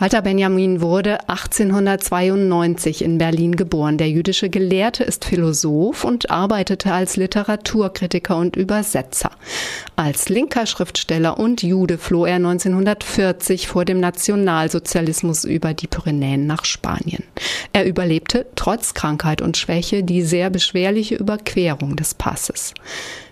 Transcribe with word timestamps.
Walter 0.00 0.22
Benjamin 0.22 0.80
wurde 0.80 1.28
1892 1.28 3.02
in 3.02 3.18
Berlin 3.18 3.56
geboren. 3.56 3.98
Der 3.98 4.08
jüdische 4.08 4.48
Gelehrte 4.48 5.02
ist 5.02 5.24
Philosoph 5.24 6.04
und 6.04 6.30
arbeitete 6.30 6.92
als 6.92 7.16
Literaturkritiker 7.16 8.36
und 8.36 8.54
Übersetzer. 8.54 9.32
Als 9.96 10.28
linker 10.28 10.66
Schriftsteller 10.66 11.40
und 11.40 11.64
Jude 11.64 11.98
floh 11.98 12.26
er 12.26 12.36
1940 12.36 13.66
vor 13.66 13.84
dem 13.84 13.98
Nationalsozialismus 13.98 15.42
über 15.42 15.74
die 15.74 15.88
Pyrenäen 15.88 16.46
nach 16.46 16.64
Spanien. 16.64 17.24
Er 17.72 17.84
überlebte 17.84 18.46
trotz 18.54 18.94
Krankheit 18.94 19.42
und 19.42 19.56
Schwäche 19.56 20.04
die 20.04 20.22
sehr 20.22 20.48
beschwerliche 20.48 21.16
Überquerung 21.16 21.96
des 21.96 22.14
Passes. 22.14 22.72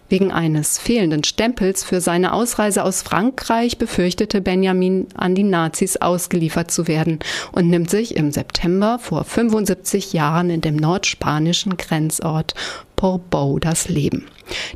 Wegen 0.09 0.31
eines 0.31 0.79
fehlenden 0.79 1.25
Stempels 1.25 1.83
für 1.83 2.01
seine 2.01 2.33
Ausreise 2.33 2.85
aus 2.85 3.03
Frankreich 3.03 3.77
befürchtete 3.77 4.41
Benjamin, 4.41 5.09
an 5.15 5.35
die 5.35 5.43
Nazis 5.43 5.97
ausgeliefert 5.97 6.71
zu 6.71 6.87
werden 6.87 7.19
und 7.51 7.69
nimmt 7.69 7.91
sich 7.91 8.17
im 8.17 8.31
September 8.31 8.99
vor 9.01 9.25
75 9.25 10.13
Jahren 10.13 10.51
in 10.51 10.61
dem 10.61 10.77
nordspanischen 10.77 11.77
Grenzort 11.77 12.55
Portbou 12.97 13.59
das 13.59 13.89
Leben. 13.89 14.27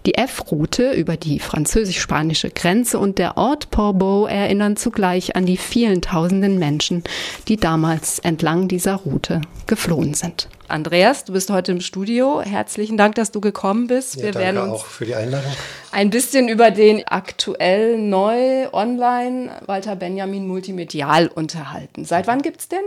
Die 0.04 0.14
F-Route 0.14 0.92
über 0.92 1.16
die 1.16 1.38
französisch-spanische 1.38 2.50
Grenze 2.50 2.98
und 2.98 3.18
der 3.18 3.36
Ort 3.36 3.70
Portbou 3.70 4.26
erinnern 4.26 4.76
zugleich 4.76 5.36
an 5.36 5.46
die 5.46 5.56
vielen 5.56 6.02
tausenden 6.02 6.58
Menschen, 6.58 7.04
die 7.48 7.56
damals 7.56 8.18
entlang 8.18 8.68
dieser 8.68 8.96
Route 8.96 9.40
geflohen 9.66 10.14
sind. 10.14 10.48
Andreas, 10.68 11.24
du 11.24 11.32
bist 11.32 11.50
heute 11.50 11.72
im 11.72 11.80
Studio. 11.80 12.42
Herzlichen 12.42 12.96
Dank, 12.96 13.16
dass 13.16 13.32
du 13.32 13.40
gekommen 13.40 13.86
bist. 13.88 14.16
Ja, 14.16 14.22
Wir 14.24 14.34
werden 14.34 14.58
uns 14.60 14.72
auch 14.72 14.86
für 14.86 15.04
die 15.04 15.14
Einladung. 15.16 15.50
ein 15.90 16.10
bisschen 16.10 16.48
über 16.48 16.70
den 16.70 17.06
aktuell 17.08 17.98
neu 17.98 18.68
online 18.72 19.50
Walter 19.66 19.96
Benjamin 19.96 20.46
Multimedial 20.46 21.26
unterhalten. 21.28 22.04
Seit 22.04 22.26
wann 22.28 22.42
gibt's 22.42 22.68
den? 22.68 22.82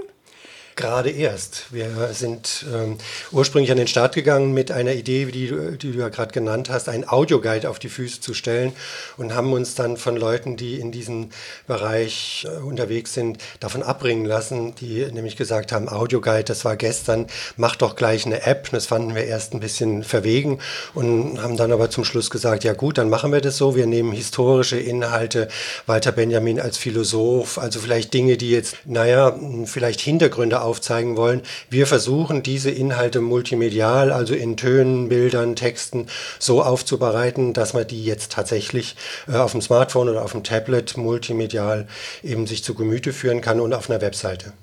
Gerade 0.76 1.12
erst. 1.12 1.72
Wir 1.72 2.09
sind 2.13 2.66
ähm, 2.74 2.98
ursprünglich 3.32 3.70
an 3.71 3.77
den 3.77 3.88
Start 3.88 4.16
gegangen 4.16 4.54
mit 4.54 4.71
einer 4.71 4.93
Idee, 4.93 5.26
die, 5.26 5.77
die 5.77 5.91
du 5.91 5.99
ja 5.99 6.10
gerade 6.10 6.32
genannt 6.32 6.70
hast, 6.71 6.90
einen 6.90 7.07
Audioguide 7.07 7.70
auf 7.70 7.77
die 7.77 7.90
Füße 7.90 8.21
zu 8.21 8.34
stellen 8.34 8.74
und 9.18 9.35
haben 9.35 9.54
uns 9.54 9.76
dann 9.76 9.98
von 9.98 10.18
Leuten, 10.18 10.57
die 10.57 10.79
in 10.79 10.91
diesem 10.91 11.29
Bereich 11.68 12.48
äh, 12.49 12.63
unterwegs 12.63 13.13
sind, 13.13 13.38
davon 13.60 13.84
abbringen 13.84 14.26
lassen, 14.26 14.74
die 14.74 15.05
nämlich 15.12 15.35
gesagt 15.35 15.71
haben, 15.71 15.90
Audioguide, 15.90 16.46
das 16.46 16.66
war 16.66 16.76
gestern, 16.76 17.27
mach 17.55 17.76
doch 17.76 17.96
gleich 17.96 18.26
eine 18.26 18.44
App. 18.44 18.71
Das 18.71 18.88
fanden 18.88 19.13
wir 19.13 19.26
erst 19.26 19.54
ein 19.54 19.60
bisschen 19.60 20.04
verwegen 20.04 20.57
und 20.96 21.40
haben 21.40 21.55
dann 21.55 21.71
aber 21.71 21.91
zum 21.91 22.04
Schluss 22.04 22.32
gesagt, 22.32 22.63
ja 22.63 22.74
gut, 22.74 22.98
dann 22.98 23.10
machen 23.10 23.32
wir 23.32 23.41
das 23.41 23.57
so. 23.57 23.76
Wir 23.76 23.85
nehmen 23.85 24.12
historische 24.12 24.77
Inhalte, 24.79 25.49
Walter 25.85 26.12
Benjamin 26.12 26.60
als 26.60 26.77
Philosoph, 26.77 27.60
also 27.60 27.79
vielleicht 27.79 28.13
Dinge, 28.13 28.38
die 28.38 28.49
jetzt, 28.49 28.77
naja, 28.85 29.38
vielleicht 29.66 30.01
Hintergründe 30.01 30.63
aufzeigen 30.64 31.18
wollen. 31.18 31.42
Wir 31.70 31.88
versuchen 31.88 32.42
diese 32.44 32.72
Inhalte 32.72 33.22
multimedial, 33.22 34.12
also 34.12 34.34
in 34.34 34.58
Tönen, 34.58 35.10
Bildern, 35.10 35.56
Texten, 35.56 36.08
so 36.40 36.64
aufzubereiten, 36.64 37.54
dass 37.54 37.74
man 37.74 37.88
die 37.88 38.04
jetzt 38.04 38.32
tatsächlich 38.32 38.96
äh, 39.28 39.36
auf 39.36 39.52
dem 39.52 39.62
Smartphone 39.62 40.10
oder 40.10 40.24
auf 40.24 40.32
dem 40.32 40.44
Tablet 40.44 40.98
multimedial 40.98 41.88
eben 42.24 42.48
sich 42.48 42.64
zu 42.64 42.74
Gemüte 42.74 43.14
führen 43.14 43.41
kann 43.41 43.60
und 43.60 43.74
auf 43.74 43.90
einer 43.90 44.02
Webseite. 44.02 44.54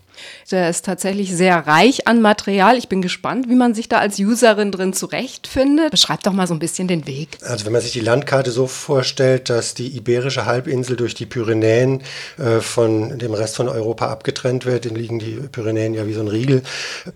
Der 0.50 0.68
ist 0.68 0.84
tatsächlich 0.84 1.34
sehr 1.34 1.66
reich 1.66 2.08
an 2.08 2.20
Material. 2.20 2.76
Ich 2.76 2.88
bin 2.88 3.02
gespannt, 3.02 3.48
wie 3.48 3.54
man 3.54 3.74
sich 3.74 3.88
da 3.88 3.98
als 3.98 4.18
Userin 4.18 4.72
drin 4.72 4.92
zurechtfindet. 4.92 5.90
Beschreib 5.90 6.22
doch 6.22 6.32
mal 6.32 6.46
so 6.46 6.54
ein 6.54 6.58
bisschen 6.58 6.88
den 6.88 7.06
Weg. 7.06 7.38
Also 7.42 7.66
wenn 7.66 7.72
man 7.72 7.82
sich 7.82 7.92
die 7.92 8.00
Landkarte 8.00 8.50
so 8.50 8.66
vorstellt, 8.66 9.48
dass 9.48 9.74
die 9.74 9.96
iberische 9.96 10.46
Halbinsel 10.46 10.96
durch 10.96 11.14
die 11.14 11.26
Pyrenäen 11.26 12.02
äh, 12.38 12.60
von 12.60 13.18
dem 13.18 13.34
Rest 13.34 13.56
von 13.56 13.68
Europa 13.68 14.08
abgetrennt 14.08 14.66
wird, 14.66 14.86
dann 14.86 14.94
liegen 14.94 15.18
die 15.18 15.36
Pyrenäen 15.52 15.94
ja 15.94 16.06
wie 16.06 16.14
so 16.14 16.20
ein 16.20 16.28
Riegel 16.28 16.62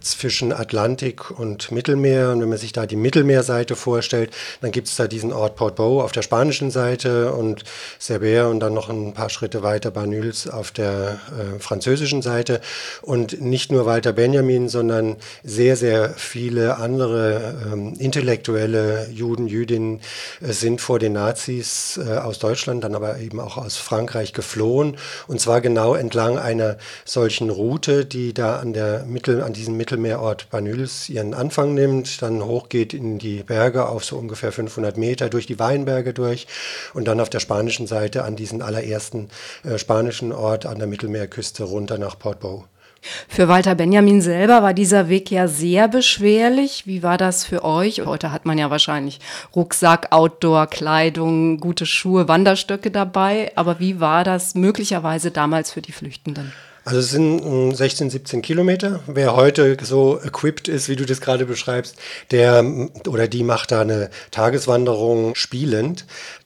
zwischen 0.01 0.53
Atlantik 0.53 1.31
und 1.31 1.73
Mittelmeer. 1.73 2.31
Und 2.31 2.41
wenn 2.41 2.49
man 2.49 2.59
sich 2.59 2.73
da 2.73 2.87
die 2.87 2.97
Mittelmeerseite 2.97 3.77
vorstellt, 3.77 4.31
dann 4.61 4.71
gibt 4.71 4.89
es 4.89 4.97
da 4.97 5.07
diesen 5.07 5.33
Ort 5.33 5.57
Port 5.57 5.77
Bow 5.77 6.03
auf 6.03 6.13
der 6.13 6.23
spanischen 6.23 6.71
Seite 6.71 7.33
und 7.33 7.65
Cerber 8.01 8.49
und 8.49 8.61
dann 8.61 8.75
noch 8.75 8.89
ein 8.89 9.15
paar 9.15 9.31
Schritte 9.31 9.63
weiter 9.63 9.91
Banyuls 9.91 10.49
auf 10.49 10.71
der 10.71 11.19
äh, 11.31 11.59
französischen 11.59 12.23
Seite. 12.23 12.61
Und 13.03 13.41
nicht 13.41 13.73
nur 13.73 13.87
Walter 13.87 14.13
Benjamin, 14.13 14.69
sondern 14.69 15.17
sehr, 15.43 15.77
sehr 15.77 16.11
viele 16.11 16.77
andere 16.77 17.55
ähm, 17.73 17.95
intellektuelle 17.99 19.09
Juden, 19.11 19.47
Jüdinnen 19.47 20.01
äh, 20.41 20.53
sind 20.53 20.81
vor 20.81 20.99
den 20.99 21.15
Nazis 21.15 21.99
äh, 21.99 22.17
aus 22.19 22.39
Deutschland, 22.39 22.85
dann 22.85 22.95
aber 22.95 23.19
eben 23.19 23.41
auch 23.41 23.57
aus 23.57 23.77
Frankreich 23.77 24.33
geflohen. 24.33 24.97
Und 25.27 25.41
zwar 25.41 25.61
genau 25.61 25.95
entlang 25.95 26.39
einer 26.39 26.77
solchen 27.05 27.51
Route, 27.51 28.05
die 28.05 28.35
da 28.35 28.59
an, 28.59 28.73
der 28.73 29.05
Mittel, 29.05 29.43
an 29.43 29.53
diesem 29.53 29.77
Mittelmeerort 29.77 30.51
Banyuls 30.51 31.09
ihren 31.09 31.35
Anfang 31.35 31.75
nimmt, 31.75 32.23
dann 32.23 32.45
hochgeht 32.45 32.95
in 32.95 33.19
die 33.19 33.43
Berge 33.43 33.89
auf 33.89 34.05
so 34.05 34.17
ungefähr 34.17 34.53
500 34.53 34.97
Meter, 34.97 35.29
durch 35.29 35.47
die 35.47 35.59
Weinberge 35.59 36.13
durch 36.13 36.47
und 36.93 37.07
dann 37.07 37.21
auf 37.21 37.31
der 37.31 37.41
spanischen 37.41 37.87
Seite 37.87 38.25
an 38.25 38.37
diesen 38.37 38.63
allerersten 38.63 39.29
äh, 39.65 39.79
spanischen 39.79 40.33
Ort 40.33 40.67
an 40.67 40.79
der 40.79 40.89
Mittelmeerküste 40.89 41.65
runter 41.65 41.99
nach 41.99 42.19
Portbou. 42.19 42.65
Für 43.29 43.49
Walter 43.49 43.75
Benjamin 43.75 44.21
selber 44.21 44.63
war 44.63 44.75
dieser 44.75 45.09
Weg 45.09 45.31
ja 45.31 45.49
sehr 45.49 45.89
beschwerlich. 45.89 46.87
Wie 46.87 47.03
war 47.03 47.19
das 47.19 47.45
für 47.45 47.65
euch? 47.65 48.05
Heute 48.05 48.33
hat 48.33 48.47
man 48.47 48.59
ja 48.59 48.71
wahrscheinlich 48.71 49.21
Rucksack, 49.55 50.09
Outdoor, 50.11 50.67
Kleidung, 50.67 51.59
gute 51.59 51.87
Schuhe, 51.87 52.29
Wanderstöcke 52.29 52.91
dabei. 52.91 53.53
Aber 53.57 53.81
wie 53.81 54.01
war 54.01 54.25
das 54.25 54.55
möglicherweise 54.55 55.31
damals 55.31 55.71
für 55.73 55.83
die 55.83 55.93
Flüchtenden? 55.93 56.53
Also 56.87 56.99
es 56.99 57.11
sind 57.11 57.75
16, 57.75 58.11
17 58.11 58.43
Kilometer. 58.43 59.01
Wer 59.07 59.35
heute 59.35 59.79
so 59.83 60.21
equipped 60.23 60.69
ist, 60.69 60.91
wie 60.91 60.97
du 60.97 61.07
das 61.07 61.23
gerade 61.23 61.47
beschreibst, 61.47 61.97
der 62.31 62.63
oder 63.09 63.27
die 63.27 63.43
macht 63.43 63.73
da 63.73 63.81
eine 63.81 64.11
Tageswanderung 64.31 65.35
spielend. 65.35 66.05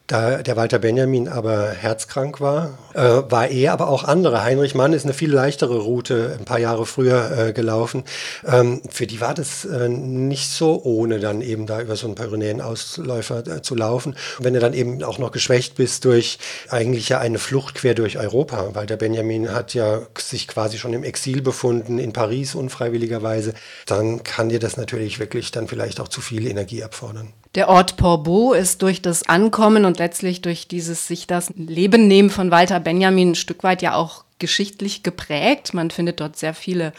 Da 0.08 0.42
der 0.42 0.56
Walter 0.56 0.78
Benjamin 0.78 1.28
aber 1.28 1.68
herzkrank 1.68 2.40
war, 2.40 2.78
äh, 2.94 3.30
war 3.30 3.48
er, 3.48 3.74
aber 3.74 3.88
auch 3.88 4.04
andere. 4.04 4.42
Heinrich 4.42 4.74
Mann 4.74 4.94
ist 4.94 5.04
eine 5.04 5.12
viel 5.12 5.30
leichtere 5.30 5.76
Route 5.80 6.34
ein 6.38 6.46
paar 6.46 6.58
Jahre 6.58 6.86
früher 6.86 7.30
äh, 7.48 7.52
gelaufen. 7.52 8.04
Ähm, 8.46 8.80
für 8.88 9.06
die 9.06 9.20
war 9.20 9.34
das 9.34 9.66
äh, 9.66 9.90
nicht 9.90 10.48
so 10.48 10.82
ohne, 10.82 11.20
dann 11.20 11.42
eben 11.42 11.66
da 11.66 11.82
über 11.82 11.94
so 11.94 12.06
einen 12.06 12.14
Pyrenäen-Ausläufer 12.14 13.46
äh, 13.46 13.60
zu 13.60 13.74
laufen. 13.74 14.14
Und 14.38 14.44
wenn 14.46 14.54
du 14.54 14.60
dann 14.60 14.72
eben 14.72 15.04
auch 15.04 15.18
noch 15.18 15.30
geschwächt 15.30 15.74
bist 15.74 16.06
durch 16.06 16.38
eigentlich 16.70 17.10
ja 17.10 17.18
eine 17.18 17.38
Flucht 17.38 17.74
quer 17.74 17.92
durch 17.92 18.18
Europa. 18.18 18.74
Walter 18.74 18.96
Benjamin 18.96 19.52
hat 19.52 19.74
ja 19.74 20.00
sich 20.18 20.48
quasi 20.48 20.78
schon 20.78 20.94
im 20.94 21.04
Exil 21.04 21.42
befunden, 21.42 21.98
in 21.98 22.14
Paris 22.14 22.54
unfreiwilligerweise, 22.54 23.52
dann 23.84 24.24
kann 24.24 24.48
dir 24.48 24.58
das 24.58 24.78
natürlich 24.78 25.18
wirklich 25.18 25.50
dann 25.50 25.68
vielleicht 25.68 26.00
auch 26.00 26.08
zu 26.08 26.22
viel 26.22 26.46
Energie 26.46 26.82
abfordern. 26.82 27.34
Der 27.54 27.68
Ort 27.68 27.96
Portbou 27.96 28.52
ist 28.52 28.82
durch 28.82 29.00
das 29.00 29.28
Ankommen 29.28 29.84
und 29.84 29.98
letztlich 29.98 30.42
durch 30.42 30.68
dieses 30.68 31.06
sich 31.06 31.26
das 31.26 31.50
Leben 31.56 32.06
nehmen 32.06 32.30
von 32.30 32.50
Walter 32.50 32.78
Benjamin 32.78 33.30
ein 33.30 33.34
Stück 33.34 33.64
weit 33.64 33.82
ja 33.82 33.94
auch 33.94 34.24
geschichtlich 34.38 35.02
geprägt. 35.02 35.72
Man 35.74 35.90
findet 35.90 36.20
dort 36.20 36.36
sehr 36.36 36.54
viele 36.54 36.92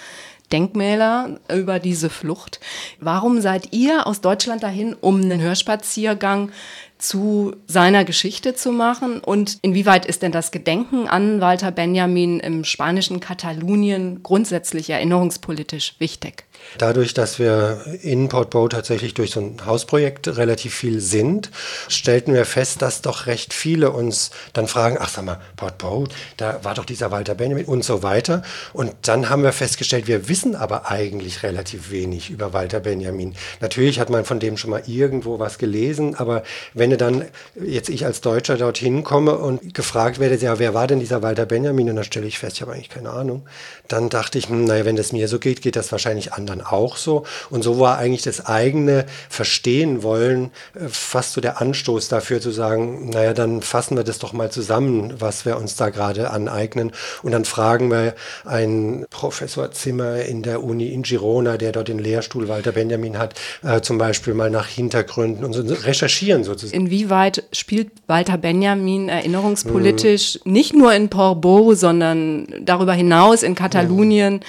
Denkmäler 0.52 1.40
über 1.54 1.80
diese 1.80 2.10
Flucht. 2.10 2.60
Warum 3.00 3.42
seid 3.42 3.74
ihr 3.74 4.08
aus 4.08 4.22
Deutschland 4.22 4.64
dahin, 4.64 4.96
um 5.00 5.22
einen 5.22 5.40
Hörspaziergang 5.40 6.52
zu 7.00 7.56
seiner 7.66 8.06
Geschichte 8.06 8.54
zu 8.54 8.72
machen? 8.72 9.20
Und 9.20 9.58
inwieweit 9.62 10.06
ist 10.06 10.22
denn 10.22 10.32
das 10.32 10.52
Gedenken 10.52 11.08
an 11.08 11.42
Walter 11.42 11.72
Benjamin 11.72 12.40
im 12.40 12.64
spanischen 12.64 13.20
Katalonien 13.20 14.22
grundsätzlich 14.22 14.90
erinnerungspolitisch 14.90 15.96
wichtig? 15.98 16.46
Dadurch, 16.78 17.14
dass 17.14 17.40
wir 17.40 17.82
in 18.04 18.30
Portbou 18.30 18.68
tatsächlich 18.68 19.14
durch 19.14 19.32
so 19.32 19.40
ein 19.40 19.66
Hausprojekt 19.66 20.28
relativ 20.28 20.76
viel 20.76 21.00
sind, 21.00 21.50
stellten 21.88 22.34
wir 22.34 22.46
fest, 22.46 22.82
dass 22.82 23.02
doch 23.02 23.26
recht 23.26 23.54
viele 23.54 23.92
uns 23.92 24.30
dann 24.54 24.68
fragen, 24.68 24.98
ach 25.00 25.10
sag 25.10 25.26
mal, 25.26 25.40
Portbou, 25.56 26.08
da 26.38 26.64
war 26.64 26.76
doch 26.76 26.86
dieser 26.86 27.12
Walter 27.12 27.34
Benjamin 27.34 27.66
und 27.66 27.84
so 27.84 28.04
weiter. 28.04 28.44
Und 28.74 28.94
dann 29.04 29.30
haben 29.30 29.44
wir 29.44 29.52
festgestellt, 29.52 30.08
wir 30.08 30.30
wissen 30.30 30.56
aber 30.56 30.92
eigentlich 30.92 31.44
relativ 31.44 31.92
wenig 31.92 32.30
über 32.30 32.54
Walter 32.54 32.82
Benjamin. 32.82 33.36
Natürlich 33.62 34.00
hat 34.00 34.10
man 34.10 34.26
von 34.26 34.40
dem 34.40 34.58
schon 34.58 34.70
mal 34.70 34.84
irgendwo 34.86 35.40
was 35.40 35.58
gelesen, 35.58 36.16
aber 36.16 36.44
wenn 36.74 36.89
du 36.90 36.98
dann 36.98 37.26
jetzt 37.56 37.90
ich 37.90 38.06
als 38.06 38.22
Deutscher 38.22 38.58
dorthin 38.58 39.04
komme 39.04 39.38
und 39.38 39.74
gefragt 39.74 40.20
werde, 40.20 40.36
ja, 40.36 40.60
wer 40.60 40.74
war 40.74 40.88
denn 40.88 41.00
dieser 41.00 41.22
Walter 41.22 41.46
Benjamin? 41.46 41.90
Und 41.90 41.96
dann 41.96 42.06
stelle 42.06 42.28
ich 42.28 42.40
fest, 42.40 42.58
ich 42.58 42.62
habe 42.62 42.74
eigentlich 42.74 42.90
keine 42.90 43.10
Ahnung. 43.10 43.44
Dann 43.88 44.10
dachte 44.10 44.38
ich, 44.38 44.50
hm, 44.50 44.66
naja, 44.66 44.86
wenn 44.86 44.96
das 44.96 45.12
mir 45.12 45.28
so 45.28 45.40
geht, 45.40 45.62
geht 45.62 45.76
das 45.76 45.92
wahrscheinlich 45.92 46.34
anderen 46.34 46.62
auch 46.62 46.98
so. 46.98 47.26
Und 47.50 47.64
so 47.64 47.80
war 47.80 47.98
eigentlich 47.98 48.22
das 48.22 48.46
eigene 48.46 49.06
Verstehen 49.30 50.04
wollen 50.04 50.52
äh, 50.76 50.88
fast 50.90 51.34
so 51.34 51.42
der 51.42 51.62
Anstoß 51.62 52.08
dafür 52.08 52.42
zu 52.42 52.52
sagen, 52.52 53.10
naja, 53.10 53.34
dann 53.34 53.62
fassen 53.62 53.98
wir 53.98 54.04
das 54.04 54.20
doch 54.20 54.34
mal 54.34 54.52
zusammen, 54.52 55.14
was 55.20 55.46
wir 55.46 55.58
uns 55.58 55.76
da 55.76 55.90
gerade 55.90 56.30
aneignen. 56.30 56.92
Und 57.24 57.32
dann 57.32 57.46
fragen 57.46 57.90
wir 57.92 58.16
einen 58.46 59.06
Professor 59.10 59.72
Zimmer 59.72 60.22
in 60.22 60.44
der 60.44 60.64
Uni 60.64 60.90
in 60.94 61.04
Girona, 61.04 61.58
der 61.58 61.72
dort 61.72 61.88
den 61.88 62.00
Lehrstuhl 62.00 62.48
Walter 62.48 62.72
Benjamin 62.72 63.18
hat, 63.18 63.34
äh, 63.64 63.82
zum 63.82 63.98
Beispiel 63.98 64.34
mal 64.34 64.50
nach 64.50 64.68
Hintergründen 64.68 65.44
und 65.44 65.54
so 65.54 65.62
recherchieren 65.74 66.44
sozusagen. 66.44 66.78
Inwieweit 66.80 67.44
spielt 67.52 67.92
Walter 68.08 68.38
Benjamin 68.38 69.10
erinnerungspolitisch 69.10 70.40
mhm. 70.44 70.52
nicht 70.52 70.74
nur 70.74 70.94
in 70.94 71.10
Portbou, 71.10 71.76
sondern 71.76 72.48
darüber 72.62 72.94
hinaus 72.94 73.44
in 73.44 73.54
Katalonien 73.54 74.36
mhm. 74.36 74.40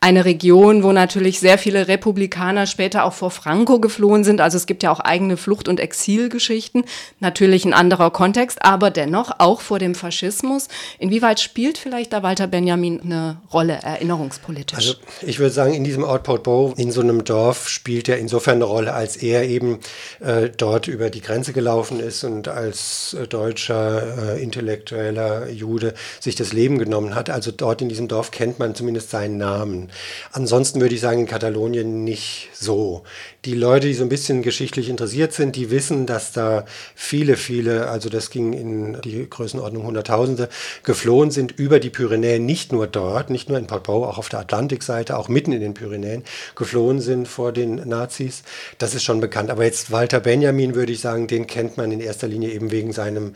eine 0.00 0.24
Region, 0.24 0.82
wo 0.82 0.92
natürlich 0.92 1.38
sehr 1.38 1.58
viele 1.58 1.86
Republikaner 1.86 2.66
später 2.66 3.04
auch 3.04 3.12
vor 3.12 3.30
Franco 3.30 3.78
geflohen 3.78 4.24
sind. 4.24 4.40
Also 4.40 4.56
es 4.56 4.66
gibt 4.66 4.82
ja 4.82 4.90
auch 4.90 5.00
eigene 5.00 5.36
Flucht- 5.36 5.68
und 5.68 5.78
Exilgeschichten. 5.78 6.84
Natürlich 7.20 7.64
ein 7.64 7.74
anderer 7.74 8.10
Kontext, 8.10 8.64
aber 8.64 8.90
dennoch 8.90 9.32
auch 9.38 9.60
vor 9.60 9.78
dem 9.78 9.94
Faschismus. 9.94 10.68
Inwieweit 10.98 11.38
spielt 11.38 11.78
vielleicht 11.78 12.12
da 12.12 12.22
Walter 12.22 12.46
Benjamin 12.46 13.00
eine 13.00 13.36
Rolle 13.52 13.74
erinnerungspolitisch? 13.74 14.76
Also 14.76 14.94
ich 15.22 15.38
würde 15.38 15.52
sagen, 15.52 15.74
in 15.74 15.84
diesem 15.84 16.02
Ort 16.02 16.24
Portbou, 16.24 16.72
in 16.76 16.90
so 16.90 17.00
einem 17.00 17.24
Dorf, 17.24 17.68
spielt 17.68 18.08
er 18.08 18.18
insofern 18.18 18.56
eine 18.56 18.64
Rolle, 18.64 18.94
als 18.94 19.16
er 19.16 19.44
eben 19.44 19.78
äh, 20.20 20.50
dort 20.56 20.88
über 20.88 21.10
die 21.10 21.20
Grenze 21.20 21.52
gelaufen 21.52 21.73
ist 21.82 22.24
und 22.24 22.48
als 22.48 23.14
äh, 23.14 23.26
deutscher 23.26 24.36
äh, 24.36 24.42
intellektueller 24.42 25.48
Jude 25.50 25.94
sich 26.20 26.34
das 26.34 26.52
Leben 26.52 26.78
genommen 26.78 27.14
hat. 27.14 27.30
Also 27.30 27.50
dort 27.50 27.82
in 27.82 27.88
diesem 27.88 28.08
Dorf 28.08 28.30
kennt 28.30 28.58
man 28.58 28.74
zumindest 28.74 29.10
seinen 29.10 29.38
Namen. 29.38 29.90
Ansonsten 30.32 30.80
würde 30.80 30.94
ich 30.94 31.00
sagen, 31.00 31.20
in 31.20 31.26
Katalonien 31.26 32.04
nicht 32.04 32.50
so. 32.52 33.02
Die 33.44 33.54
Leute, 33.54 33.88
die 33.88 33.94
so 33.94 34.04
ein 34.04 34.08
bisschen 34.08 34.42
geschichtlich 34.42 34.88
interessiert 34.88 35.32
sind, 35.32 35.56
die 35.56 35.70
wissen, 35.70 36.06
dass 36.06 36.32
da 36.32 36.64
viele, 36.94 37.36
viele, 37.36 37.88
also 37.88 38.08
das 38.08 38.30
ging 38.30 38.52
in 38.52 39.00
die 39.02 39.28
Größenordnung 39.28 39.84
Hunderttausende, 39.84 40.48
geflohen 40.82 41.30
sind 41.30 41.52
über 41.58 41.80
die 41.80 41.90
Pyrenäen, 41.90 42.44
nicht 42.44 42.72
nur 42.72 42.86
dort, 42.86 43.30
nicht 43.30 43.48
nur 43.48 43.58
in 43.58 43.66
Portbou, 43.66 44.04
auch 44.04 44.18
auf 44.18 44.28
der 44.28 44.40
Atlantikseite, 44.40 45.16
auch 45.16 45.28
mitten 45.28 45.52
in 45.52 45.60
den 45.60 45.74
Pyrenäen, 45.74 46.24
geflohen 46.54 47.00
sind 47.00 47.28
vor 47.28 47.52
den 47.52 47.76
Nazis. 47.88 48.42
Das 48.78 48.94
ist 48.94 49.02
schon 49.02 49.20
bekannt. 49.20 49.50
Aber 49.50 49.64
jetzt 49.64 49.90
Walter 49.90 50.20
Benjamin, 50.20 50.74
würde 50.74 50.92
ich 50.92 51.00
sagen, 51.00 51.26
den 51.26 51.46
kennt 51.46 51.63
man 51.76 51.92
in 51.92 52.00
erster 52.00 52.28
Linie 52.28 52.50
eben 52.50 52.70
wegen 52.70 52.92
seinem 52.92 53.34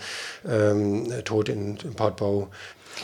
ähm, 0.48 1.12
Tod 1.24 1.48
in, 1.48 1.76
in 1.76 1.94
Portbou. 1.94 2.48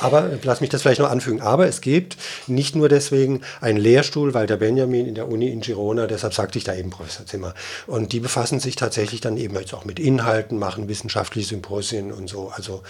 Aber 0.01 0.31
lass 0.43 0.61
mich 0.61 0.71
das 0.71 0.83
vielleicht 0.83 1.01
noch 1.01 1.11
anfügen. 1.11 1.41
Aber 1.41 1.67
es 1.67 1.81
gibt 1.81 2.17
nicht 2.47 2.75
nur 2.75 2.89
deswegen 2.89 3.43
einen 3.61 3.79
Lehrstuhl 3.79 4.35
Walter 4.35 4.57
Benjamin 4.57 5.07
in 5.07 5.15
der 5.15 5.29
Uni 5.29 5.49
in 5.51 5.61
Girona, 5.61 6.07
deshalb 6.07 6.35
sagte 6.35 6.59
ich 6.59 6.65
da 6.65 6.75
eben 6.75 6.91
Professor 6.91 7.27
Zimmer. 7.27 7.55
Und 7.87 8.13
die 8.13 8.21
befassen 8.21 8.61
sich 8.61 8.77
tatsächlich 8.77 9.21
dann 9.21 9.37
eben 9.37 9.55
jetzt 9.55 9.75
auch 9.75 9.85
mit 9.85 9.99
Inhalten, 10.01 10.59
machen 10.59 10.89
wissenschaftliche 10.89 11.49
Symposien 11.49 12.13
und 12.13 12.29
so. 12.29 12.51
Also 12.55 12.83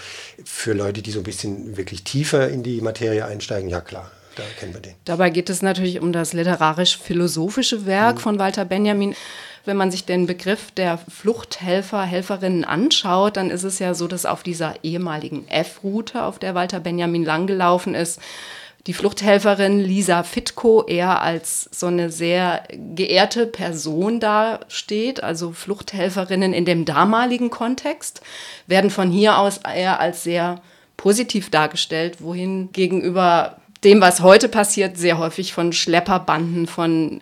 für 0.43 0.73
Leute, 0.73 1.01
die 1.01 1.11
so 1.11 1.19
ein 1.19 1.23
bisschen 1.23 1.77
wirklich 1.77 2.03
tiefer 2.03 2.49
in 2.49 2.63
die 2.63 2.81
Materie 2.81 3.25
einsteigen, 3.25 3.69
ja 3.69 3.81
klar. 3.81 4.11
Da 4.35 4.43
kennen 4.59 4.73
wir 4.73 4.81
den. 4.81 4.93
Dabei 5.05 5.29
geht 5.29 5.49
es 5.49 5.61
natürlich 5.61 6.01
um 6.01 6.11
das 6.11 6.33
literarisch-philosophische 6.33 7.85
Werk 7.85 8.15
mhm. 8.15 8.19
von 8.19 8.39
Walter 8.39 8.65
Benjamin. 8.65 9.15
Wenn 9.63 9.77
man 9.77 9.89
sich 9.89 10.05
den 10.05 10.27
Begriff 10.27 10.71
der 10.71 10.97
Fluchthelfer, 10.97 12.03
Helferinnen 12.03 12.65
anschaut, 12.65 13.37
dann 13.37 13.49
ist 13.49 13.63
es 13.63 13.79
ja 13.79 13.95
so, 13.95 14.07
dass 14.07 14.25
auf 14.25 14.43
dieser 14.43 14.75
ehemaligen 14.83 15.47
F-Route, 15.47 16.23
auf 16.23 16.37
der 16.37 16.53
Walter 16.53 16.79
Benjamin 16.79 17.25
langgelaufen 17.25 17.95
ist, 17.95 18.19
die 18.87 18.93
Fluchthelferin 18.93 19.79
Lisa 19.79 20.21
Fitko 20.21 20.83
eher 20.85 21.21
als 21.23 21.67
so 21.71 21.87
eine 21.87 22.11
sehr 22.11 22.63
geehrte 22.69 23.47
Person 23.47 24.19
dasteht. 24.19 25.23
Also 25.23 25.53
Fluchthelferinnen 25.53 26.53
in 26.53 26.65
dem 26.65 26.85
damaligen 26.85 27.49
Kontext 27.49 28.21
werden 28.67 28.91
von 28.91 29.09
hier 29.09 29.39
aus 29.39 29.57
eher 29.57 29.99
als 29.99 30.23
sehr 30.23 30.61
positiv 30.97 31.49
dargestellt, 31.49 32.17
wohin 32.19 32.71
gegenüber 32.73 33.57
dem, 33.85 34.01
was 34.01 34.21
heute 34.21 34.49
passiert, 34.49 34.97
sehr 34.97 35.19
häufig 35.19 35.53
von 35.53 35.71
Schlepperbanden, 35.71 36.67
von 36.67 37.21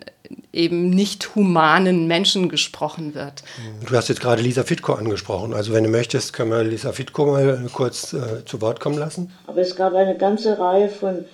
eben 0.52 0.88
nicht 0.90 1.34
humanen 1.34 2.06
Menschen 2.06 2.48
gesprochen 2.48 3.14
wird. 3.14 3.42
Du 3.86 3.94
hast 3.94 4.08
jetzt 4.08 4.20
gerade 4.20 4.40
Lisa 4.40 4.62
Fitko 4.62 4.94
angesprochen. 4.94 5.52
Also 5.52 5.72
wenn 5.72 5.84
du 5.84 5.90
möchtest, 5.90 6.32
können 6.32 6.50
wir 6.50 6.64
Lisa 6.64 6.92
Fitko 6.92 7.26
mal 7.26 7.66
kurz 7.72 8.12
äh, 8.14 8.44
zu 8.46 8.60
Wort 8.62 8.80
kommen 8.80 8.98
lassen. 8.98 9.32
Aber 9.46 9.60
es 9.60 9.76
gab 9.76 9.94
eine 9.94 10.16
ganze 10.16 10.58
Reihe 10.58 10.88
von 10.88 11.24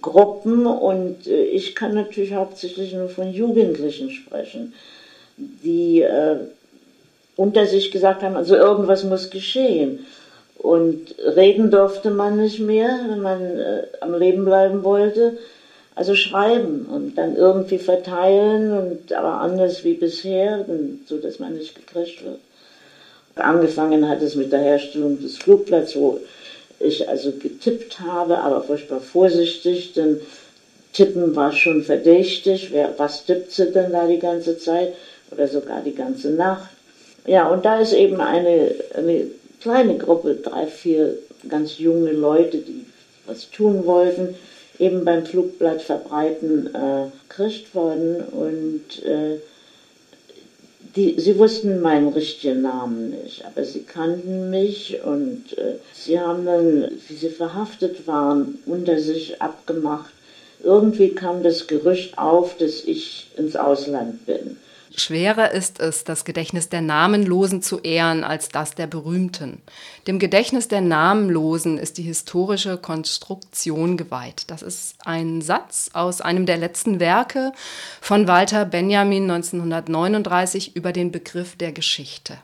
Gruppen 0.00 0.66
und 0.66 1.26
äh, 1.26 1.44
ich 1.44 1.74
kann 1.74 1.94
natürlich 1.94 2.34
hauptsächlich 2.34 2.92
nur 2.94 3.08
von 3.08 3.32
Jugendlichen 3.32 4.10
sprechen, 4.10 4.74
die 5.36 6.02
äh, 6.02 6.36
unter 7.36 7.66
sich 7.66 7.90
gesagt 7.90 8.22
haben, 8.22 8.36
also 8.36 8.56
irgendwas 8.56 9.04
muss 9.04 9.30
geschehen. 9.30 10.00
Und 10.62 11.16
reden 11.18 11.72
durfte 11.72 12.10
man 12.10 12.40
nicht 12.40 12.60
mehr, 12.60 13.00
wenn 13.08 13.20
man 13.20 13.58
äh, 13.58 13.82
am 14.00 14.14
Leben 14.16 14.44
bleiben 14.44 14.84
wollte. 14.84 15.36
Also 15.94 16.14
schreiben 16.14 16.86
und 16.86 17.18
dann 17.18 17.36
irgendwie 17.36 17.78
verteilen 17.78 18.72
und 18.72 19.12
aber 19.12 19.40
anders 19.40 19.84
wie 19.84 19.92
bisher, 19.92 20.64
so 21.04 21.18
dass 21.18 21.38
man 21.38 21.54
nicht 21.54 21.74
gekriegt 21.74 22.24
wird. 22.24 22.38
Angefangen 23.34 24.08
hat 24.08 24.22
es 24.22 24.34
mit 24.34 24.52
der 24.52 24.60
Herstellung 24.60 25.20
des 25.20 25.36
Flugplatzes, 25.36 25.96
wo 25.96 26.18
ich 26.80 27.08
also 27.08 27.32
getippt 27.32 28.00
habe, 28.00 28.38
aber 28.38 28.62
furchtbar 28.62 29.00
vorsichtig, 29.00 29.92
denn 29.92 30.18
Tippen 30.92 31.34
war 31.34 31.52
schon 31.52 31.82
verdächtig. 31.82 32.68
Wer, 32.70 32.94
was 32.98 33.24
tippt 33.24 33.52
sie 33.52 33.66
denn 33.66 33.92
da 33.92 34.06
die 34.06 34.18
ganze 34.18 34.58
Zeit 34.58 34.90
oder 35.30 35.48
sogar 35.48 35.80
die 35.82 35.94
ganze 35.94 36.30
Nacht? 36.30 36.68
Ja, 37.26 37.46
und 37.46 37.64
da 37.64 37.78
ist 37.78 37.92
eben 37.92 38.20
eine, 38.20 38.74
eine 38.94 39.26
kleine 39.62 39.96
Gruppe, 39.96 40.34
drei, 40.34 40.66
vier 40.66 41.16
ganz 41.48 41.78
junge 41.78 42.12
Leute, 42.12 42.58
die 42.58 42.84
was 43.26 43.50
tun 43.50 43.86
wollten, 43.86 44.34
eben 44.78 45.04
beim 45.04 45.24
Flugblatt 45.24 45.80
verbreiten 45.82 46.74
äh, 46.74 47.06
gekriegt 47.28 47.74
worden 47.74 48.20
und 48.20 49.04
äh, 49.04 49.38
die, 50.96 51.14
sie 51.18 51.38
wussten 51.38 51.80
meinen 51.80 52.08
richtigen 52.08 52.62
Namen 52.62 53.10
nicht, 53.10 53.44
aber 53.44 53.64
sie 53.64 53.80
kannten 53.80 54.50
mich 54.50 54.98
und 55.02 55.56
äh, 55.56 55.76
sie 55.94 56.18
haben 56.18 56.44
dann, 56.44 56.88
wie 57.08 57.14
sie 57.14 57.30
verhaftet 57.30 58.06
waren, 58.06 58.58
unter 58.66 58.98
sich 58.98 59.40
abgemacht. 59.40 60.12
Irgendwie 60.62 61.10
kam 61.10 61.42
das 61.42 61.66
Gerücht 61.66 62.18
auf, 62.18 62.56
dass 62.56 62.84
ich 62.84 63.26
ins 63.36 63.56
Ausland 63.56 64.26
bin. 64.26 64.56
Schwerer 64.96 65.50
ist 65.50 65.80
es, 65.80 66.04
das 66.04 66.24
Gedächtnis 66.24 66.68
der 66.68 66.80
Namenlosen 66.80 67.62
zu 67.62 67.78
ehren 67.80 68.24
als 68.24 68.48
das 68.48 68.74
der 68.74 68.86
Berühmten. 68.86 69.62
Dem 70.06 70.18
Gedächtnis 70.18 70.68
der 70.68 70.80
Namenlosen 70.80 71.78
ist 71.78 71.98
die 71.98 72.02
historische 72.02 72.76
Konstruktion 72.76 73.96
geweiht. 73.96 74.44
Das 74.48 74.62
ist 74.62 74.96
ein 75.04 75.40
Satz 75.40 75.90
aus 75.92 76.20
einem 76.20 76.46
der 76.46 76.58
letzten 76.58 77.00
Werke 77.00 77.52
von 78.00 78.26
Walter 78.26 78.64
Benjamin 78.64 79.30
1939 79.30 80.76
über 80.76 80.92
den 80.92 81.12
Begriff 81.12 81.56
der 81.56 81.72
Geschichte. 81.72 82.38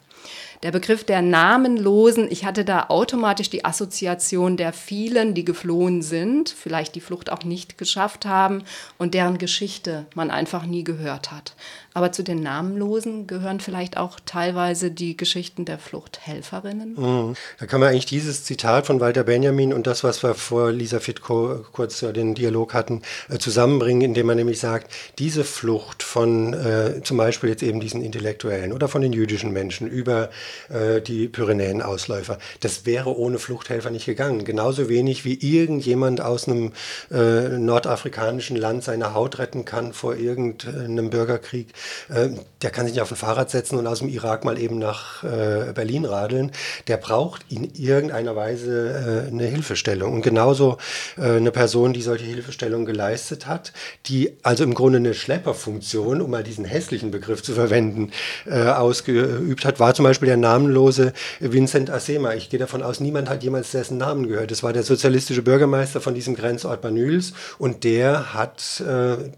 Der 0.64 0.72
Begriff 0.72 1.05
der 1.05 1.22
Namenlosen, 1.22 2.26
ich 2.31 2.44
hatte 2.44 2.64
da 2.64 2.87
automatisch 2.88 3.49
die 3.49 3.64
Assoziation 3.64 4.56
der 4.56 4.72
vielen, 4.72 5.34
die 5.34 5.44
geflohen 5.44 6.02
sind, 6.02 6.49
vielleicht 6.50 6.96
die 6.96 7.00
Flucht 7.00 7.31
auch 7.31 7.44
nicht 7.44 7.78
geschafft 7.78 8.26
haben 8.26 8.64
und 8.99 9.14
deren 9.14 9.38
Geschichte 9.38 10.06
man 10.16 10.32
einfach 10.32 10.66
nie 10.66 10.82
gehört 10.82 11.30
hat. 11.30 11.54
Aber 11.94 12.11
zu 12.11 12.25
den 12.25 12.42
Namenlosen 12.42 13.28
gehören 13.28 13.61
vielleicht 13.61 13.97
auch 13.97 14.18
teilweise 14.26 14.90
die 14.90 15.16
Geschichten 15.16 15.64
der 15.64 15.78
Fluchthelferinnen. 15.78 16.94
Mhm. 16.97 17.35
Da 17.61 17.66
kann 17.66 17.78
man 17.78 17.90
eigentlich 17.90 18.06
dieses 18.06 18.42
Zitat 18.42 18.87
von 18.87 18.99
Walter 18.99 19.25
Benjamin 19.25 19.73
und 19.73 19.87
das, 19.87 20.02
was 20.02 20.25
wir 20.25 20.35
vor 20.35 20.73
Lisa 20.73 20.99
Fitko 20.99 21.64
kurz 21.73 22.00
den 22.00 22.35
Dialog 22.35 22.75
hatten, 22.75 23.02
äh, 23.28 23.38
zusammenbringen, 23.38 24.02
indem 24.02 24.26
man 24.26 24.37
nämlich 24.37 24.59
sagt, 24.59 24.92
diese 25.18 25.44
Flucht 25.44 26.02
von 26.02 26.52
äh, 26.52 27.00
zum 27.02 27.16
Beispiel 27.16 27.50
jetzt 27.50 27.62
eben 27.62 27.78
diesen 27.78 28.02
Intellektuellen 28.02 28.73
oder 28.73 28.88
von 28.88 29.02
den 29.02 29.12
jüdischen 29.12 29.52
Menschen 29.52 29.88
über 29.88 30.30
äh, 30.69 31.00
die 31.00 31.28
Pyrenäen-Ausläufer, 31.28 32.38
das 32.61 32.87
wäre 32.87 33.17
ohne 33.17 33.38
Fluchthelfer 33.38 33.90
nicht 33.90 34.07
gegangen. 34.07 34.45
Genauso 34.45 34.88
wenig 34.88 35.25
wie 35.25 35.35
irgendjemand 35.35 36.21
aus 36.21 36.49
einem 36.49 36.73
äh, 37.11 37.59
nordafrikanischen 37.59 38.57
Land 38.57 38.85
seine 38.85 39.14
Haut 39.14 39.38
retten 39.38 39.64
kann 39.64 39.93
vor 39.93 40.17
irgendeinem 40.17 41.11
Bürgerkrieg 41.11 41.69
äh, 42.09 42.31
der 42.62 42.71
kann 42.71 42.87
sich 42.87 42.95
nicht 42.95 43.02
auf 43.02 43.11
ein 43.11 43.17
Fahrrad 43.17 43.50
setzen 43.50 43.78
und 43.78 43.87
aus 43.87 44.00
dem 44.00 44.09
Irak 44.09 44.45
mal 44.45 44.59
eben 44.59 44.78
nach 44.78 45.23
äh, 45.23 45.73
Berlin 45.73 46.05
radeln. 46.05 46.52
Der 46.88 46.97
braucht 46.97 47.45
in 47.49 47.73
irgendeiner 47.75 48.35
Weise 48.35 49.26
äh, 49.28 49.31
eine 49.31 49.45
Hilfestellung. 49.45 50.14
Und 50.14 50.23
genauso 50.23 50.78
eine 51.17 51.50
Person, 51.50 51.93
die 51.93 52.02
solche 52.02 52.25
Hilfestellung 52.25 52.85
geleistet 52.85 53.47
hat, 53.47 53.73
die 54.07 54.33
also 54.43 54.64
im 54.64 54.75
Grunde 54.75 54.99
eine 54.99 55.14
Schlepperfunktion, 55.14 56.21
um 56.21 56.31
mal 56.31 56.43
diesen 56.43 56.64
hässlichen 56.64 57.11
Begriff 57.11 57.43
zu 57.43 57.55
verwenden, 57.55 58.11
ausgeübt 58.47 59.64
hat, 59.64 59.81
war 59.81 59.95
zum 59.95 60.05
Beispiel 60.05 60.26
der 60.26 60.37
namenlose 60.40 61.12
Vincent 61.40 61.90
Asema. 61.90 62.35
Ich 62.35 62.50
gehe 62.50 62.59
davon 62.59 62.83
aus, 62.83 63.00
niemand 63.00 63.28
hat 63.28 63.42
jemals 63.42 63.71
dessen 63.71 63.99
Namen 63.99 64.28
gehört. 64.28 64.50
Das 64.50 64.62
war 64.62 64.73
der 64.73 64.83
sozialistische 64.83 65.42
Bürgermeister 65.42 66.00
von 66.00 66.14
diesem 66.14 66.35
Grenzort 66.35 66.80
Banyuls 66.80 67.33
und 67.59 67.85
der 67.85 68.35
hat 68.35 68.83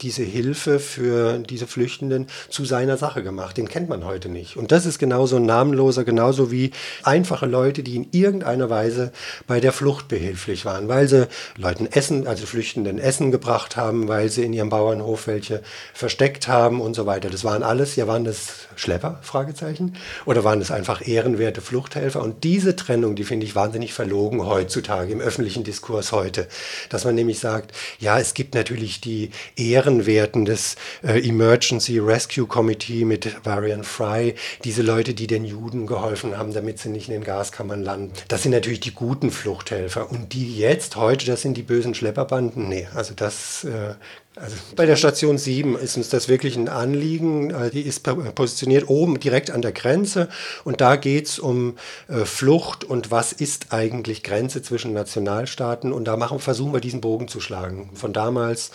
diese 0.00 0.22
Hilfe 0.22 0.78
für 0.78 1.38
diese 1.38 1.66
Flüchtenden 1.66 2.26
zu 2.48 2.64
seiner 2.64 2.96
Sache 2.96 3.22
gemacht. 3.22 3.56
Den 3.56 3.68
kennt 3.68 3.88
man 3.88 4.04
heute 4.04 4.28
nicht. 4.28 4.56
Und 4.56 4.72
das 4.72 4.86
ist 4.86 4.98
genauso 4.98 5.36
ein 5.36 5.46
namenloser, 5.46 6.04
genauso 6.04 6.50
wie 6.50 6.72
einfache 7.02 7.46
Leute, 7.46 7.82
die 7.82 7.96
in 7.96 8.08
irgendeiner 8.12 8.70
Weise 8.70 9.12
bei 9.46 9.60
der 9.60 9.72
Flucht 9.72 10.08
behilflich 10.08 10.64
waren, 10.64 10.88
weil 10.88 11.08
sie 11.08 11.28
Leuten 11.56 11.86
Essen, 11.86 12.26
also 12.26 12.46
Flüchtenden 12.46 12.98
Essen 12.98 13.30
gebracht 13.30 13.76
haben, 13.76 14.08
weil 14.08 14.28
sie 14.28 14.42
in 14.44 14.52
ihrem 14.52 14.70
Bauernhof 14.70 15.26
welche 15.26 15.62
versteckt 15.94 16.48
haben 16.48 16.80
und 16.80 16.94
so 16.94 17.06
weiter. 17.06 17.30
Das 17.30 17.44
waren 17.44 17.62
alles, 17.62 17.96
ja, 17.96 18.08
waren 18.08 18.24
das 18.24 18.66
Schlepper? 18.76 19.20
Fragezeichen. 19.22 19.94
Oder 20.24 20.42
waren 20.42 20.60
es 20.60 20.70
einfach 20.70 20.89
ehrenwerte 21.00 21.60
Fluchthelfer? 21.60 22.22
Und 22.22 22.44
diese 22.44 22.76
Trennung, 22.76 23.14
die 23.14 23.24
finde 23.24 23.46
ich 23.46 23.54
wahnsinnig 23.54 23.92
verlogen 23.92 24.44
heutzutage 24.46 25.12
im 25.12 25.20
öffentlichen 25.20 25.64
Diskurs 25.64 26.12
heute. 26.12 26.48
Dass 26.88 27.04
man 27.04 27.14
nämlich 27.14 27.38
sagt, 27.38 27.72
ja, 27.98 28.18
es 28.18 28.34
gibt 28.34 28.54
natürlich 28.54 29.00
die 29.00 29.30
Ehrenwerten 29.56 30.44
des 30.44 30.76
äh, 31.02 31.20
Emergency 31.26 31.98
Rescue 31.98 32.46
Committee 32.46 33.04
mit 33.04 33.44
Varian 33.44 33.84
Fry, 33.84 34.34
diese 34.64 34.82
Leute, 34.82 35.14
die 35.14 35.26
den 35.26 35.44
Juden 35.44 35.86
geholfen 35.86 36.36
haben, 36.36 36.52
damit 36.52 36.78
sie 36.78 36.88
nicht 36.88 37.08
in 37.08 37.14
den 37.14 37.24
Gaskammern 37.24 37.82
landen. 37.82 38.12
Das 38.28 38.42
sind 38.42 38.52
natürlich 38.52 38.80
die 38.80 38.94
guten 38.94 39.30
Fluchthelfer. 39.30 40.10
Und 40.10 40.32
die 40.32 40.58
jetzt, 40.58 40.96
heute, 40.96 41.26
das 41.26 41.42
sind 41.42 41.56
die 41.56 41.62
bösen 41.62 41.94
Schlepperbanden? 41.94 42.68
Nee, 42.68 42.88
also 42.94 43.14
das 43.14 43.64
äh, 43.64 43.94
also 44.40 44.56
bei 44.74 44.86
der 44.86 44.96
Station 44.96 45.38
7 45.38 45.76
ist 45.78 45.96
uns 45.96 46.08
das 46.08 46.28
wirklich 46.28 46.56
ein 46.56 46.68
Anliegen. 46.68 47.50
Äh, 47.50 47.70
die 47.70 47.82
ist 47.82 48.02
positioniert 48.34 48.88
oben 48.88 49.20
direkt 49.20 49.50
an 49.50 49.62
der 49.62 49.72
Grenze 49.72 50.28
und 50.64 50.80
da 50.80 50.96
geht 50.96 51.26
es 51.26 51.38
um 51.38 51.76
äh, 52.08 52.24
Flucht 52.24 52.84
und 52.84 53.10
was 53.10 53.32
ist 53.32 53.72
eigentlich 53.72 54.22
Grenze 54.22 54.62
zwischen 54.62 54.92
Nationalstaaten 54.92 55.92
und 55.92 56.04
da 56.04 56.16
machen, 56.16 56.38
versuchen 56.38 56.72
wir 56.72 56.80
diesen 56.80 57.00
Bogen 57.00 57.28
zu 57.28 57.40
schlagen, 57.40 57.90
von 57.94 58.12
damals 58.12 58.70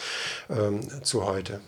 ähm, 0.50 0.81
zu 1.03 1.25
heute. 1.25 1.60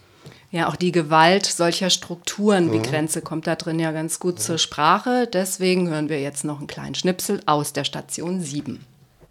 Ja, 0.50 0.70
auch 0.70 0.76
die 0.78 0.92
Gewalt 0.92 1.46
solcher 1.46 1.90
Strukturen 1.90 2.72
wie 2.72 2.78
mhm. 2.78 2.84
Grenze 2.84 3.22
kommt 3.22 3.48
da 3.48 3.56
drin 3.56 3.80
ja 3.80 3.92
ganz 3.92 4.20
gut 4.20 4.36
mhm. 4.36 4.40
zur 4.40 4.58
Sprache. 4.58 5.28
Deswegen 5.32 5.90
hören 5.90 6.08
wir 6.08 6.22
jetzt 6.22 6.46
noch 6.46 6.60
einen 6.60 6.68
kleinen 6.68 6.96
Schnipsel 6.96 7.42
aus 7.46 7.74
der 7.74 7.84
Station 7.84 8.42
7. 8.42 8.86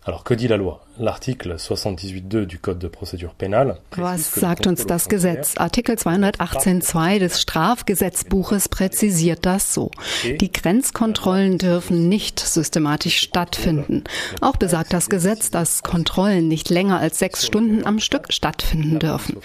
Alors, 0.06 0.22
que 0.22 0.34
dit 0.34 0.46
la 0.46 0.56
loi 0.56 0.86
L'article 0.98 1.56
78.2 1.56 2.44
du 2.44 2.58
Code 2.58 2.78
de 2.78 2.88
procédure 2.88 3.34
pénale. 3.34 3.76
Was 3.96 4.32
sagt 4.32 4.66
uns 4.66 4.86
das 4.86 5.08
Gesetz? 5.08 5.54
Artikel 5.58 5.96
218.2 5.96 7.18
des 7.18 7.42
Strafgesetzbuches 7.42 8.68
präzisiert 8.68 9.44
das 9.44 9.74
so. 9.74 9.90
Die 10.24 10.50
Grenzkontrollen 10.50 11.58
dürfen 11.58 12.08
nicht 12.08 12.38
systematisch 12.38 13.18
stattfinden. 13.18 14.04
Auch 14.40 14.56
besagt 14.56 14.92
das 14.92 15.10
Gesetz, 15.10 15.50
dass 15.50 15.82
Kontrollen 15.82 16.48
nicht 16.48 16.70
länger 16.70 16.98
als 16.98 17.18
sechs 17.18 17.44
Stunden 17.44 17.84
am 17.84 17.98
Stück 17.98 18.32
stattfinden 18.32 19.00
dürfen. 19.00 19.38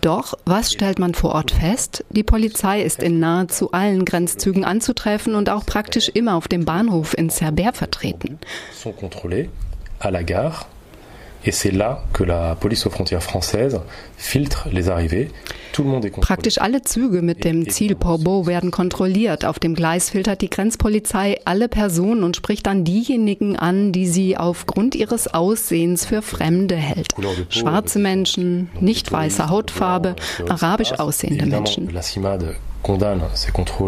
Doch, 0.00 0.34
was 0.46 0.72
stellt 0.72 1.00
man 1.00 1.14
vor 1.14 1.32
Ort 1.34 1.50
fest? 1.50 2.04
Die 2.10 2.22
Polizei 2.22 2.82
ist 2.82 3.02
in 3.02 3.18
nahezu 3.18 3.72
allen 3.72 4.04
Grenzzügen 4.04 4.64
anzutreffen 4.64 5.34
und 5.34 5.50
auch 5.50 5.66
praktisch 5.66 6.08
immer 6.08 6.36
auf 6.36 6.48
dem 6.48 6.64
Bahnhof 6.64 7.18
in 7.18 7.30
Cerber 7.30 7.72
vertreten. 7.74 8.38
À 10.00 10.10
la 10.10 10.22
gare. 10.22 10.68
Et 11.46 11.52
c'est 11.52 11.70
là 11.70 12.02
que 12.14 12.24
la 12.24 12.54
police 12.54 12.86
aux 12.86 12.90
frontières 12.90 13.22
française 13.22 13.80
filtre 14.16 14.68
les 14.72 14.88
arrivées. 14.88 15.30
Praktisch 16.20 16.58
alle 16.58 16.82
Züge 16.82 17.20
mit 17.20 17.44
dem 17.44 17.68
Ziel 17.68 17.96
Portbou 17.96 18.46
werden 18.46 18.70
kontrolliert. 18.70 19.44
Auf 19.44 19.58
dem 19.58 19.74
Gleis 19.74 20.08
filtert 20.08 20.40
die 20.40 20.48
Grenzpolizei 20.48 21.40
alle 21.44 21.68
Personen 21.68 22.22
und 22.22 22.36
spricht 22.36 22.66
dann 22.66 22.84
diejenigen 22.84 23.56
an, 23.56 23.92
die 23.92 24.06
sie 24.06 24.36
aufgrund 24.36 24.94
ihres 24.94 25.34
Aussehens 25.34 26.06
für 26.06 26.22
Fremde 26.22 26.76
hält. 26.76 27.14
Schwarze 27.50 27.98
Menschen, 27.98 28.70
nicht 28.80 29.10
weiße 29.12 29.50
Hautfarbe, 29.50 30.14
arabisch 30.48 30.92
aussehende 30.92 31.46
Menschen. 31.46 31.90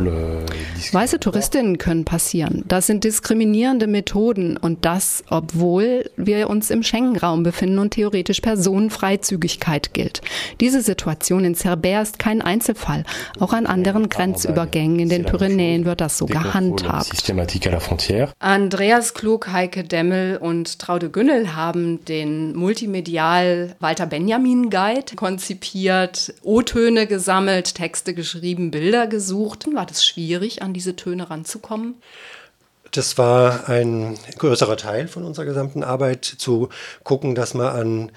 Euh, 0.07 0.47
Weiße 0.93 1.21
Touristinnen 1.21 1.77
können 1.77 2.05
passieren. 2.07 2.65
Das 2.67 2.87
sind 2.87 3.05
diskriminierende 3.05 3.87
Methoden 3.87 4.57
und 4.57 4.87
das, 4.87 5.23
obwohl 5.29 6.11
wir 6.17 6.49
uns 6.49 6.71
im 6.71 6.83
Schengen-Raum 6.83 7.43
befinden 7.43 7.79
und 7.79 7.91
theoretisch 7.91 8.41
Personenfreizügigkeit 8.41 9.93
gilt. 9.93 10.23
Diese 10.61 10.81
Situation 10.81 11.45
in 11.45 11.55
Cerbère 11.55 12.03
ist 12.03 12.19
kein 12.19 12.41
Einzelfall. 12.41 13.05
Auch 13.39 13.53
an 13.53 13.67
anderen 13.67 14.09
Grenzübergängen 14.09 14.99
in 14.99 15.09
den 15.11 15.25
Pyrenäen 15.25 15.85
wird 15.85 16.01
das 16.01 16.17
so 16.17 16.25
gehandhabt. 16.27 17.13
Andreas 18.39 19.13
Klug, 19.13 19.53
Heike 19.53 19.85
Demmel 19.85 20.39
und 20.39 20.79
Traude 20.79 21.11
Günnel 21.11 21.55
haben 21.55 22.03
den 22.07 22.57
multimedial 22.57 23.77
Walter 23.79 24.07
Benjamin 24.07 24.71
Guide 24.71 25.17
konzipiert, 25.17 26.33
O-Töne 26.43 27.07
gesammelt, 27.07 27.75
Texte 27.75 28.15
geschrieben, 28.15 28.71
Bilder 28.71 28.86
Bilder 28.87 29.09
gesucht. 29.09 29.67
War 29.75 29.85
das 29.85 30.07
schwierig, 30.07 30.63
an 30.63 30.73
diese 30.73 30.95
Töne 30.95 31.29
ranzukommen? 31.29 31.97
Das 32.93 33.19
war 33.19 33.69
ein 33.69 34.17
größerer 34.39 34.77
Teil 34.77 35.09
von 35.09 35.25
unserer 35.25 35.45
gesamten 35.45 35.83
Arbeit, 35.83 36.25
zu 36.25 36.69
gucken, 37.03 37.35
dass 37.35 37.55
man 37.55 37.67
an 37.69 38.13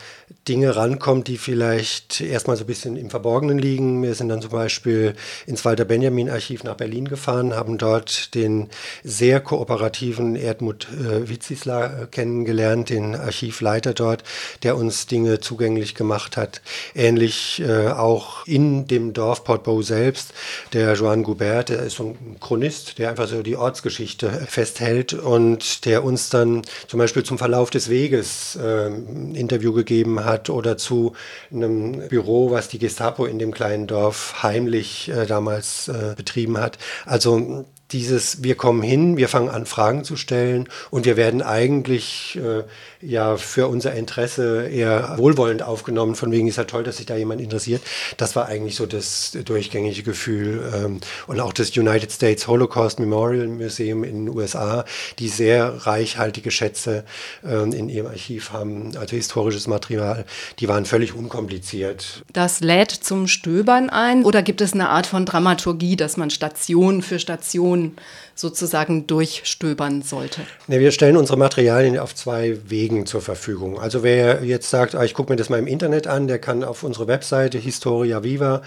Dinge 0.48 0.76
rankommt, 0.76 1.28
die 1.28 1.38
vielleicht 1.38 2.22
erstmal 2.22 2.58
so 2.58 2.64
ein 2.64 2.68
bisschen 2.68 2.96
im 2.98 3.10
Verborgenen 3.10 3.60
liegen. 3.60 4.02
Wir 4.02 4.16
sind 4.16 4.30
dann 4.30 4.42
zum 4.42 4.52
Beispiel 4.52 5.16
ins 5.46 5.66
Walter 5.66 5.86
Benjamin 5.86 6.30
Archiv 6.30 6.64
nach 6.64 6.76
Berlin 6.76 7.08
gefahren, 7.08 7.54
haben 7.54 7.78
dort 7.78 8.34
den 8.36 8.70
sehr 9.04 9.42
kooperativen 9.42 10.36
Erdmut 10.36 10.88
äh, 10.92 11.30
Witzisla 11.30 11.86
äh, 11.86 12.06
kennengelernt, 12.08 12.90
den 12.90 13.16
Archivleiter 13.16 13.94
dort, 13.94 14.24
der 14.64 14.76
uns 14.76 15.08
Dinge 15.08 15.40
zugänglich 15.40 15.94
gemacht 15.94 16.38
hat. 16.38 16.62
Ähnlich 16.96 17.62
äh, 17.66 17.90
auch 17.90 18.46
in 18.48 18.88
dem 18.88 19.14
Dorf 19.14 19.44
Portbou 19.44 19.82
selbst, 19.82 20.34
der 20.74 20.94
Joan 20.94 21.24
Goubert, 21.24 21.70
der 21.70 21.84
ist 21.84 21.98
so 21.98 22.16
ein 22.20 22.38
Chronist, 22.40 22.98
der 22.98 23.10
einfach 23.10 23.28
so 23.28 23.44
die 23.44 23.56
Ortsgeschichte 23.56 24.48
festhält 24.60 25.14
und 25.14 25.86
der 25.86 26.04
uns 26.04 26.30
dann 26.30 26.62
zum 26.88 26.98
Beispiel 26.98 27.24
zum 27.24 27.38
Verlauf 27.38 27.70
des 27.70 27.90
Weges 27.90 28.58
äh, 28.62 28.88
Interview 28.88 29.74
gegeben 29.74 30.24
hat 30.26 30.30
hat 30.30 30.50
oder 30.50 30.78
zu 30.78 31.14
einem 31.52 32.08
Büro, 32.08 32.52
was 32.52 32.70
die 32.70 32.80
Gestapo 32.80 33.26
in 33.26 33.40
dem 33.40 33.52
kleinen 33.52 33.88
Dorf 33.88 34.42
heimlich 34.44 35.10
äh, 35.10 35.26
damals 35.26 35.90
äh, 35.90 36.14
betrieben 36.16 36.58
hat. 36.58 36.78
Also 37.06 37.66
dieses, 37.92 38.44
wir 38.44 38.56
kommen 38.56 38.82
hin, 38.82 39.18
wir 39.18 39.28
fangen 39.28 39.50
an, 39.50 39.66
Fragen 39.66 40.04
zu 40.04 40.16
stellen 40.16 40.68
und 40.92 41.06
wir 41.06 41.18
werden 41.18 41.42
eigentlich 41.42 42.40
äh, 42.42 42.64
ja 43.02 43.38
für 43.38 43.68
unser 43.68 43.94
Interesse 43.94 44.68
eher 44.68 45.18
wohlwollend 45.18 45.64
aufgenommen, 45.64 46.16
von 46.16 46.32
wegen 46.32 46.48
ist 46.48 46.58
ja 46.58 46.66
toll, 46.66 46.84
dass 46.84 46.98
sich 46.98 47.06
da 47.06 47.16
jemand 47.16 47.42
interessiert. 47.42 47.82
Das 48.18 48.36
war 48.36 48.48
eigentlich 48.48 48.76
so 48.76 48.86
das 48.86 49.38
durchgängige 49.46 50.04
Gefühl. 50.04 50.72
Ähm, 50.76 51.00
und 51.28 51.40
auch 51.40 51.54
das 51.54 51.76
United 51.76 52.12
States 52.12 52.48
Holocaust 52.48 53.00
Memorial 53.00 53.48
Museum 53.48 54.04
in 54.04 54.26
den 54.26 54.36
USA, 54.36 54.86
die 55.18 55.28
sehr 55.28 55.86
reichhaltige 55.88 56.52
Schätze 56.52 57.06
ähm, 57.44 57.74
in 57.74 57.90
ihrem 57.90 58.08
Archiv 58.08 58.52
haben, 58.52 58.96
also 58.98 59.16
historisches 59.16 59.68
Material, 59.68 60.26
die 60.60 60.68
waren 60.68 60.86
völlig 60.86 61.16
unkompliziert. 61.16 62.24
Das 62.34 62.60
lädt 62.60 62.92
zum 62.92 63.28
Stöbern 63.28 63.90
ein 63.90 64.24
oder 64.26 64.44
gibt 64.44 64.62
es 64.62 64.74
eine 64.74 64.90
Art 64.90 65.08
von 65.08 65.26
Dramaturgie, 65.26 65.96
dass 65.96 66.18
man 66.18 66.30
Station 66.30 67.02
für 67.02 67.18
Station 67.18 67.79
And. 67.80 68.02
Sozusagen 68.40 69.08
durchstöbern 69.08 70.02
sollte? 70.02 70.42
Ja, 70.68 70.80
wir 70.80 70.92
stellen 70.92 71.18
unsere 71.18 71.38
Materialien 71.38 71.98
auf 72.00 72.16
zwei 72.16 72.58
Wegen 72.68 73.06
zur 73.06 73.22
Verfügung. 73.22 73.80
Also 73.80 74.04
wer 74.04 74.44
jetzt 74.44 74.70
sagt, 74.70 74.96
ah, 74.96 75.04
ich 75.04 75.14
gucke 75.14 75.32
mir 75.32 75.38
das 75.38 75.50
mal 75.50 75.60
im 75.60 75.68
Internet 75.68 76.08
an, 76.08 76.28
der 76.28 76.40
kann 76.40 76.64
auf 76.64 76.84
unsere 76.84 77.08
Webseite 77.08 77.58
Historia 77.58 78.24
Viva 78.24 78.62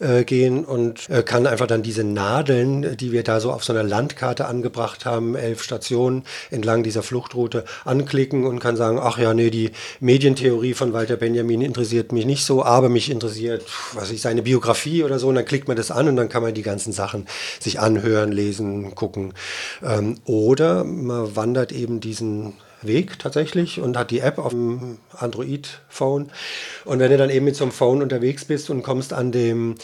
äh, 0.00 0.24
gehen 0.24 0.64
und 0.64 1.08
äh, 1.08 1.22
kann 1.22 1.46
einfach 1.46 1.66
dann 1.66 1.82
diese 1.82 2.04
Nadeln, 2.04 2.96
die 2.96 3.12
wir 3.12 3.22
da 3.22 3.40
so 3.40 3.52
auf 3.52 3.64
so 3.64 3.72
einer 3.72 3.82
Landkarte 3.82 4.46
angebracht 4.46 5.04
haben, 5.04 5.34
elf 5.36 5.62
Stationen 5.62 6.24
entlang 6.50 6.82
dieser 6.82 7.02
Fluchtroute, 7.02 7.64
anklicken 7.84 8.44
und 8.44 8.58
kann 8.58 8.76
sagen, 8.76 8.98
ach 9.00 9.18
ja, 9.18 9.34
nee, 9.34 9.50
die 9.50 9.70
Medientheorie 10.00 10.74
von 10.74 10.92
Walter 10.92 11.16
Benjamin 11.16 11.62
interessiert 11.62 12.12
mich 12.12 12.26
nicht 12.26 12.44
so, 12.44 12.64
aber 12.64 12.88
mich 12.88 13.10
interessiert, 13.10 13.64
was 13.92 14.10
ich, 14.10 14.20
seine 14.20 14.42
Biografie 14.42 15.04
oder 15.04 15.18
so, 15.18 15.28
und 15.28 15.36
dann 15.36 15.44
klickt 15.44 15.68
man 15.68 15.76
das 15.76 15.90
an 15.90 16.08
und 16.08 16.16
dann 16.16 16.28
kann 16.28 16.42
man 16.42 16.54
die 16.54 16.62
ganzen 16.62 16.92
Sachen 16.92 17.26
sich 17.60 17.80
anhören, 17.80 18.32
lesen, 18.32 18.94
gucken. 18.94 19.13
Ähm, 19.82 20.16
oder 20.24 20.84
man 20.84 21.36
wandert 21.36 21.72
eben 21.72 22.00
diesen 22.00 22.54
Weg 22.86 23.18
tatsächlich 23.18 23.80
und 23.80 23.96
hat 23.96 24.10
die 24.10 24.20
App 24.20 24.38
auf 24.38 24.50
dem 24.50 24.98
Android-Phone. 25.16 26.30
Und 26.84 26.98
wenn 26.98 27.10
du 27.10 27.16
dann 27.16 27.30
eben 27.30 27.44
mit 27.44 27.56
so 27.56 27.64
einem 27.64 27.72
Phone 27.72 28.02
unterwegs 28.02 28.44
bist 28.44 28.70
und 28.70 28.82
kommst 28.82 29.12
an 29.12 29.32
dem 29.32 29.76